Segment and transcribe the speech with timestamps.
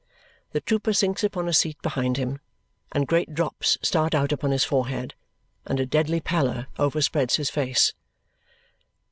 [0.53, 2.39] The trooper sinks upon a seat behind him,
[2.91, 5.13] and great drops start out upon his forehead,
[5.63, 7.93] and a deadly pallor overspreads his face.